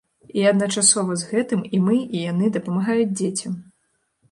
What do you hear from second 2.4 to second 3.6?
дапамагаюць дзецям.